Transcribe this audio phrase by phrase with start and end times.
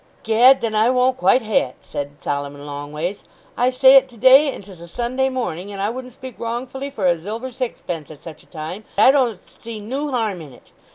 [0.23, 3.23] "Gad, then I won't quite ha'e it," said Solomon Longways.
[3.55, 6.89] "I say it to day, and 'tis a Sunday morning, and I wouldn't speak wrongfully
[6.89, 8.83] for a zilver zixpence at such a time.
[8.97, 10.71] I don't see noo harm in it.